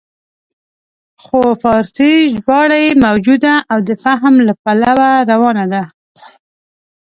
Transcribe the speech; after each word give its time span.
خو 1.23 1.41
فارسي 1.63 2.13
ژباړه 2.33 2.77
یې 2.85 2.91
موجوده 3.05 3.53
او 3.71 3.79
د 3.89 3.91
فهم 4.03 4.35
له 4.47 4.53
پلوه 4.63 5.09
روانه 5.31 5.65
ده. 5.73 5.83